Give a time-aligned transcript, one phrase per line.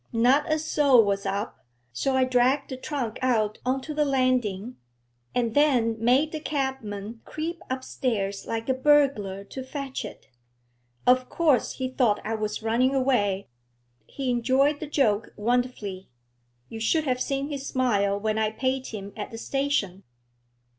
[0.11, 1.63] Not a soul was up,
[1.93, 4.77] so I dragged the trunk out on to the landing,
[5.35, 10.27] and then made the cabman creep upstairs like a burglar to fetch it.
[11.05, 13.47] Of course he thought I was running away;
[14.07, 16.09] he enjoyed the joke wonderfully;
[16.67, 20.01] you should have seen his smile when I paid him at the station.